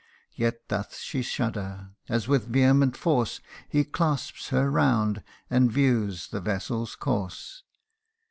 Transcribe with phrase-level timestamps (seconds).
[0.33, 6.41] Yet doth she shudder, as with vehement force He clasps her round, and views the
[6.41, 7.61] vessel's course.